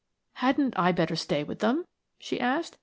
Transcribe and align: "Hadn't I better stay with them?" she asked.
"Hadn't 0.37 0.73
I 0.79 0.91
better 0.91 1.15
stay 1.15 1.43
with 1.43 1.59
them?" 1.59 1.85
she 2.17 2.39
asked. 2.39 2.79